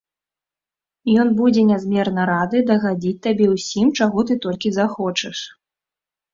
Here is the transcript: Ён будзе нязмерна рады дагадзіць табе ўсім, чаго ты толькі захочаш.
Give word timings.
Ён 1.23 1.27
будзе 1.39 1.61
нязмерна 1.73 2.21
рады 2.33 2.63
дагадзіць 2.71 3.21
табе 3.29 3.53
ўсім, 3.55 3.95
чаго 4.01 4.19
ты 4.33 4.41
толькі 4.49 4.75
захочаш. 4.81 5.37